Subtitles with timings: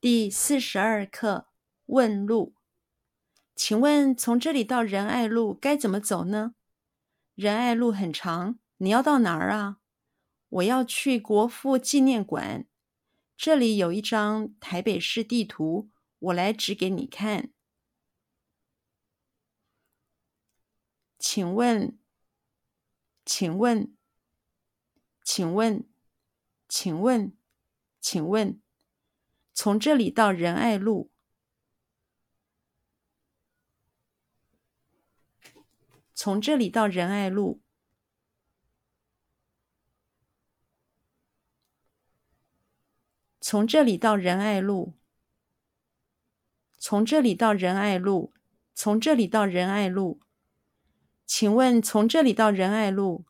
[0.00, 1.48] 第四十二课
[1.84, 2.54] 问路，
[3.54, 6.54] 请问从这里到仁爱路该怎么走呢？
[7.34, 9.76] 仁爱路很长，你要到哪儿啊？
[10.48, 12.66] 我要去国父纪念馆。
[13.36, 17.52] 这里有一张台北市地图，我来指给你看。
[21.18, 21.98] 请问，
[23.26, 23.94] 请问，
[25.22, 25.86] 请问，
[26.66, 27.36] 请问，
[28.00, 28.62] 请问。
[29.62, 31.10] 从这里到仁爱路，
[36.14, 37.60] 从这里到仁爱路，
[43.38, 44.94] 从这里到仁爱路，
[46.78, 48.32] 从这里到仁爱路，
[48.72, 50.22] 从这里到仁爱路，
[51.26, 53.26] 请问从这里到仁爱路？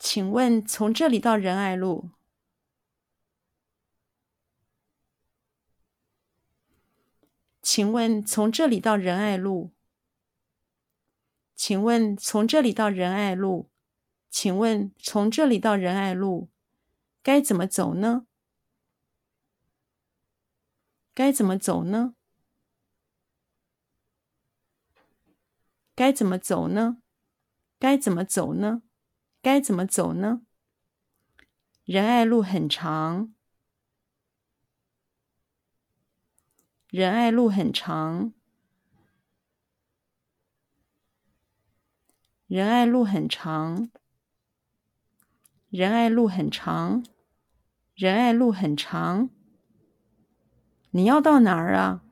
[0.00, 2.08] 请问从这里到仁爱路？
[7.60, 9.72] 请问从这里到仁爱路？
[11.54, 13.70] 请问从这里到仁爱路？
[14.30, 16.48] 请问从这里到仁爱路？
[17.22, 18.26] 该怎么走呢？
[21.12, 22.14] 该怎么走呢？
[25.94, 27.02] 该怎么走呢？
[27.78, 28.82] 该怎么走呢？
[29.42, 30.42] 该怎么走呢？
[31.84, 33.34] 仁爱路很长，
[36.88, 38.32] 仁爱路很长，
[42.46, 43.90] 仁爱路很长，
[45.70, 47.04] 仁爱路很长，
[47.94, 49.30] 仁爱路很长。
[50.90, 52.02] 你要到哪儿啊？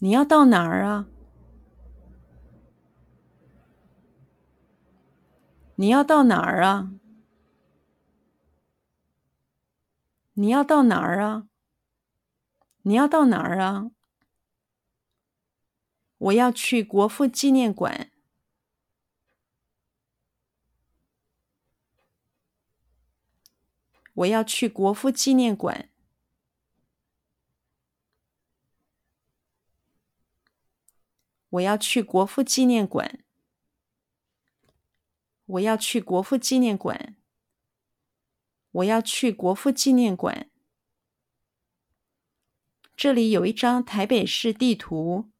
[0.00, 1.08] 你要到哪儿啊？
[5.80, 6.90] 你要到哪儿啊？
[10.32, 11.48] 你要到哪儿啊？
[12.82, 13.92] 你要到哪儿啊？
[16.18, 18.10] 我要去国父纪念馆。
[24.14, 25.88] 我要去国父纪念馆。
[31.50, 33.27] 我要去国父纪念馆。
[35.48, 37.16] 我要去国父纪念馆。
[38.70, 40.50] 我要去国父纪念馆。
[42.94, 45.30] 这里有一张台北市地图。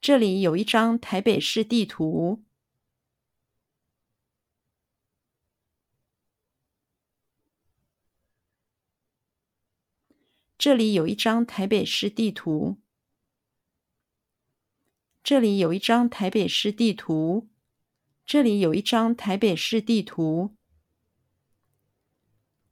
[0.00, 2.42] 这里有一张台北市地图。
[10.62, 12.78] 这里有一张台北市地图。
[15.24, 17.48] 这里有一张台北市地图。
[18.24, 20.54] 这里有一张台北市地图。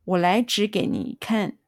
[0.04, 1.58] 我来指给你看。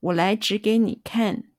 [0.00, 1.50] 我来指给你看。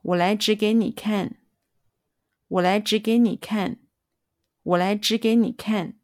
[0.00, 1.45] 我来指给你看。
[2.48, 3.80] 我来指给你看，
[4.62, 5.98] 我来指给你看。